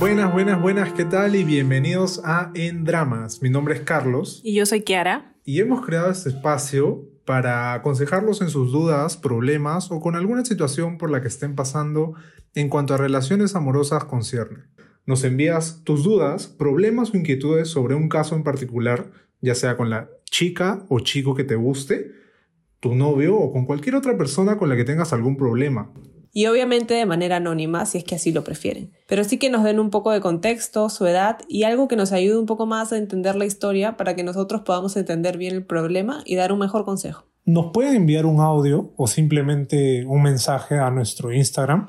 Buenas, 0.00 0.32
buenas, 0.32 0.62
buenas, 0.62 0.94
¿qué 0.94 1.04
tal? 1.04 1.36
Y 1.36 1.44
bienvenidos 1.44 2.22
a 2.24 2.50
En 2.54 2.84
Dramas. 2.84 3.42
Mi 3.42 3.50
nombre 3.50 3.74
es 3.74 3.82
Carlos. 3.82 4.40
Y 4.42 4.54
yo 4.54 4.64
soy 4.64 4.80
Kiara. 4.80 5.36
Y 5.44 5.60
hemos 5.60 5.84
creado 5.84 6.10
este 6.10 6.30
espacio 6.30 7.04
para 7.26 7.74
aconsejarlos 7.74 8.40
en 8.40 8.48
sus 8.48 8.72
dudas, 8.72 9.18
problemas 9.18 9.90
o 9.90 10.00
con 10.00 10.16
alguna 10.16 10.42
situación 10.46 10.96
por 10.96 11.10
la 11.10 11.20
que 11.20 11.28
estén 11.28 11.54
pasando 11.54 12.14
en 12.54 12.70
cuanto 12.70 12.94
a 12.94 12.96
relaciones 12.96 13.54
amorosas 13.56 14.04
concierne. 14.04 14.64
Nos 15.04 15.22
envías 15.22 15.82
tus 15.84 16.02
dudas, 16.02 16.46
problemas 16.46 17.12
o 17.12 17.18
inquietudes 17.18 17.68
sobre 17.68 17.94
un 17.94 18.08
caso 18.08 18.36
en 18.36 18.42
particular, 18.42 19.12
ya 19.42 19.54
sea 19.54 19.76
con 19.76 19.90
la 19.90 20.08
chica 20.24 20.86
o 20.88 21.00
chico 21.00 21.34
que 21.34 21.44
te 21.44 21.56
guste, 21.56 22.10
tu 22.80 22.94
novio 22.94 23.36
o 23.36 23.52
con 23.52 23.66
cualquier 23.66 23.96
otra 23.96 24.16
persona 24.16 24.56
con 24.56 24.70
la 24.70 24.76
que 24.76 24.84
tengas 24.84 25.12
algún 25.12 25.36
problema 25.36 25.92
y 26.34 26.44
obviamente 26.46 26.92
de 26.94 27.06
manera 27.06 27.36
anónima 27.36 27.86
si 27.86 27.98
es 27.98 28.04
que 28.04 28.16
así 28.16 28.32
lo 28.32 28.42
prefieren. 28.42 28.90
Pero 29.06 29.22
sí 29.22 29.38
que 29.38 29.48
nos 29.48 29.62
den 29.62 29.78
un 29.78 29.90
poco 29.90 30.10
de 30.10 30.20
contexto, 30.20 30.88
su 30.90 31.06
edad 31.06 31.38
y 31.48 31.62
algo 31.62 31.86
que 31.86 31.94
nos 31.94 32.10
ayude 32.10 32.36
un 32.36 32.46
poco 32.46 32.66
más 32.66 32.92
a 32.92 32.98
entender 32.98 33.36
la 33.36 33.46
historia 33.46 33.96
para 33.96 34.16
que 34.16 34.24
nosotros 34.24 34.62
podamos 34.62 34.96
entender 34.96 35.38
bien 35.38 35.54
el 35.54 35.64
problema 35.64 36.24
y 36.26 36.34
dar 36.34 36.52
un 36.52 36.58
mejor 36.58 36.84
consejo. 36.84 37.22
Nos 37.46 37.66
pueden 37.72 37.94
enviar 37.94 38.26
un 38.26 38.40
audio 38.40 38.90
o 38.96 39.06
simplemente 39.06 40.04
un 40.06 40.22
mensaje 40.22 40.76
a 40.76 40.90
nuestro 40.90 41.32
Instagram. 41.32 41.86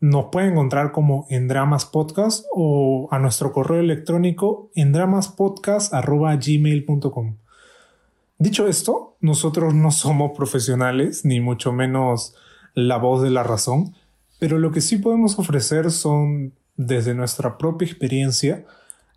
Nos 0.00 0.26
pueden 0.32 0.50
encontrar 0.52 0.90
como 0.90 1.28
en 1.30 1.46
Dramas 1.46 1.86
Podcast 1.86 2.46
o 2.52 3.06
a 3.12 3.20
nuestro 3.20 3.52
correo 3.52 3.78
electrónico 3.78 4.72
en 4.74 4.90
dramaspodcast.gmail.com. 4.92 7.36
Dicho 8.38 8.66
esto, 8.66 9.16
nosotros 9.20 9.72
no 9.74 9.92
somos 9.92 10.32
profesionales, 10.36 11.24
ni 11.24 11.40
mucho 11.40 11.72
menos 11.72 12.34
la 12.74 12.96
voz 12.96 13.22
de 13.22 13.30
la 13.30 13.42
razón, 13.42 13.94
pero 14.38 14.58
lo 14.58 14.70
que 14.70 14.80
sí 14.80 14.98
podemos 14.98 15.38
ofrecer 15.38 15.90
son, 15.90 16.54
desde 16.76 17.14
nuestra 17.14 17.58
propia 17.58 17.86
experiencia, 17.86 18.64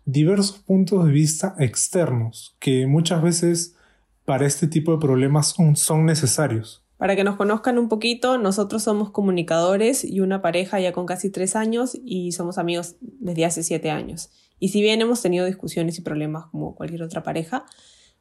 diversos 0.04 0.58
puntos 0.58 1.04
de 1.06 1.12
vista 1.12 1.54
externos 1.58 2.56
que 2.58 2.86
muchas 2.86 3.22
veces 3.22 3.76
para 4.24 4.46
este 4.46 4.66
tipo 4.66 4.92
de 4.92 4.98
problemas 4.98 5.54
son, 5.74 6.06
necesarios. 6.06 6.84
Para 6.96 7.16
que 7.16 7.24
nos 7.24 7.36
conozcan 7.36 7.78
un 7.78 7.88
poquito, 7.88 8.38
nosotros 8.38 8.84
somos 8.84 9.10
comunicadores 9.10 10.04
y 10.04 10.20
una 10.20 10.40
pareja 10.40 10.78
ya 10.78 10.92
con 10.92 11.06
casi 11.06 11.30
tres 11.30 11.56
años 11.56 11.98
y 12.04 12.32
somos 12.32 12.58
amigos 12.58 12.96
desde 13.00 13.44
hace 13.44 13.62
siete 13.62 13.90
años. 13.90 14.30
Y 14.60 14.68
si 14.68 14.80
bien 14.80 15.00
hemos 15.00 15.20
tenido 15.20 15.44
discusiones 15.46 15.98
y 15.98 16.02
problemas 16.02 16.46
como 16.46 16.76
cualquier 16.76 17.02
otra 17.02 17.24
pareja, 17.24 17.64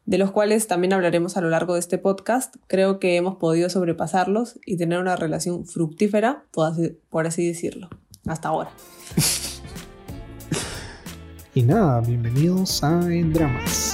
de 0.06 0.18
los 0.18 0.32
cuales 0.32 0.68
también 0.68 0.94
hablaremos 0.94 1.38
a 1.38 1.42
lo 1.42 1.50
largo 1.50 1.76
de 1.76 1.80
este 1.80 1.98
podcast, 1.98 2.56
creo 2.68 3.00
que 3.00 3.16
hemos 3.16 3.38
podido 3.38 3.70
sobrepasarlos 3.70 4.60
y 4.66 4.78
tener 4.78 5.00
una 5.00 5.16
relación 5.16 5.66
fructífera, 5.66 6.46
por 6.52 7.28
así, 7.28 7.48
decirlo, 7.48 7.90
hasta 8.26 8.50
ahora. 8.50 8.72
y 11.54 11.64
nada, 11.64 12.02
bienvenidos 12.02 12.84
a 12.84 13.14
En 13.14 13.34
Dramas. 13.34 13.91